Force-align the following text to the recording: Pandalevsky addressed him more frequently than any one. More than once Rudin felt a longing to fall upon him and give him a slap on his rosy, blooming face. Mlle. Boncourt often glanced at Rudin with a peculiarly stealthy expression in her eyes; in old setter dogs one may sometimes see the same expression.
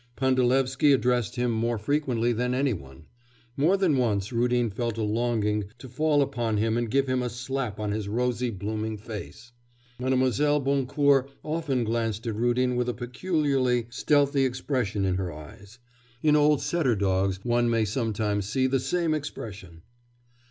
Pandalevsky 0.15 0.91
addressed 0.95 1.35
him 1.35 1.51
more 1.51 1.77
frequently 1.77 2.33
than 2.33 2.55
any 2.55 2.73
one. 2.73 3.05
More 3.55 3.77
than 3.77 3.95
once 3.95 4.33
Rudin 4.33 4.71
felt 4.71 4.97
a 4.97 5.03
longing 5.03 5.65
to 5.77 5.87
fall 5.87 6.23
upon 6.23 6.57
him 6.57 6.75
and 6.75 6.89
give 6.89 7.05
him 7.05 7.21
a 7.21 7.29
slap 7.29 7.79
on 7.79 7.91
his 7.91 8.07
rosy, 8.09 8.49
blooming 8.49 8.97
face. 8.97 9.51
Mlle. 9.99 10.59
Boncourt 10.59 11.29
often 11.43 11.83
glanced 11.83 12.25
at 12.25 12.33
Rudin 12.33 12.75
with 12.75 12.89
a 12.89 12.95
peculiarly 12.95 13.85
stealthy 13.91 14.43
expression 14.43 15.05
in 15.05 15.17
her 15.17 15.31
eyes; 15.31 15.77
in 16.23 16.35
old 16.35 16.61
setter 16.63 16.95
dogs 16.95 17.39
one 17.43 17.69
may 17.69 17.85
sometimes 17.85 18.49
see 18.49 18.65
the 18.65 18.79
same 18.79 19.13
expression. 19.13 19.83